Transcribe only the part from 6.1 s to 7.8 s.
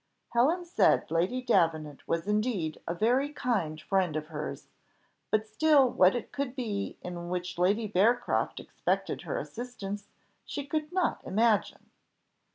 it could be in which